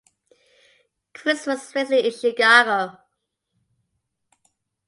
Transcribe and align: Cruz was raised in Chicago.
Cruz 1.13 1.45
was 1.45 1.75
raised 1.75 1.91
in 1.91 2.11
Chicago. 2.11 2.97